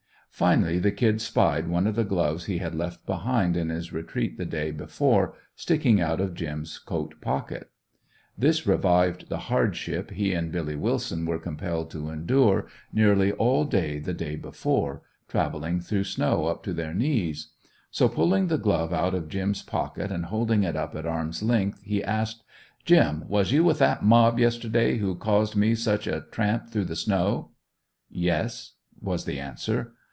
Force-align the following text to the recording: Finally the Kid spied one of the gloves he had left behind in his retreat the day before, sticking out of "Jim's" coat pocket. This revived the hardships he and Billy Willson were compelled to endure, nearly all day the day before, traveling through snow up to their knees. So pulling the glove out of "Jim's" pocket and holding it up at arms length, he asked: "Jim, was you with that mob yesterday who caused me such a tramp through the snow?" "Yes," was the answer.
Finally 0.33 0.79
the 0.79 0.91
Kid 0.91 1.21
spied 1.21 1.67
one 1.67 1.85
of 1.85 1.93
the 1.93 2.05
gloves 2.05 2.45
he 2.45 2.57
had 2.57 2.73
left 2.73 3.05
behind 3.05 3.55
in 3.55 3.69
his 3.69 3.93
retreat 3.93 4.37
the 4.37 4.45
day 4.45 4.71
before, 4.71 5.35
sticking 5.55 5.99
out 6.01 6.19
of 6.19 6.33
"Jim's" 6.33 6.79
coat 6.79 7.13
pocket. 7.21 7.69
This 8.35 8.65
revived 8.65 9.29
the 9.29 9.51
hardships 9.51 10.13
he 10.13 10.33
and 10.33 10.51
Billy 10.51 10.75
Willson 10.75 11.25
were 11.27 11.37
compelled 11.37 11.91
to 11.91 12.09
endure, 12.09 12.65
nearly 12.91 13.31
all 13.33 13.65
day 13.65 13.99
the 13.99 14.13
day 14.15 14.35
before, 14.35 15.03
traveling 15.27 15.79
through 15.79 16.05
snow 16.05 16.47
up 16.47 16.63
to 16.63 16.73
their 16.73 16.93
knees. 16.93 17.49
So 17.91 18.09
pulling 18.09 18.47
the 18.47 18.57
glove 18.57 18.91
out 18.93 19.13
of 19.13 19.29
"Jim's" 19.29 19.61
pocket 19.61 20.11
and 20.11 20.25
holding 20.25 20.63
it 20.63 20.77
up 20.77 20.95
at 20.95 21.05
arms 21.05 21.43
length, 21.43 21.81
he 21.83 22.03
asked: 22.03 22.41
"Jim, 22.83 23.25
was 23.27 23.51
you 23.51 23.63
with 23.63 23.77
that 23.77 24.01
mob 24.03 24.39
yesterday 24.39 24.97
who 24.97 25.13
caused 25.13 25.55
me 25.55 25.75
such 25.75 26.07
a 26.07 26.25
tramp 26.31 26.69
through 26.69 26.85
the 26.85 26.95
snow?" 26.95 27.51
"Yes," 28.09 28.71
was 28.99 29.25
the 29.25 29.39
answer. 29.39 29.91